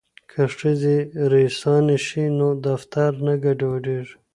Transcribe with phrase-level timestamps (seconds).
[0.29, 0.97] که ښځې
[1.33, 4.15] ریسانې شي نو دفتر نه ګډوډیږي.